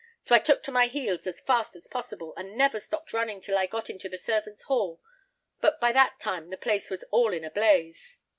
So 0.23 0.33
I 0.33 0.39
took 0.39 0.63
to 0.63 0.71
my 0.71 0.87
heels 0.87 1.27
as 1.27 1.41
fast 1.41 1.75
as 1.75 1.85
possible, 1.87 2.33
and 2.35 2.57
never 2.57 2.79
stopped 2.79 3.13
running 3.13 3.39
till 3.39 3.55
I 3.55 3.67
got 3.67 3.87
into 3.87 4.09
the 4.09 4.17
servants' 4.17 4.63
hall, 4.63 4.99
but 5.59 5.79
by 5.79 5.91
that 5.91 6.17
time 6.17 6.49
the 6.49 6.57
place 6.57 6.89
was 6.89 7.03
all 7.11 7.31
in 7.31 7.43
a 7.43 7.51
blaze." 7.51 8.17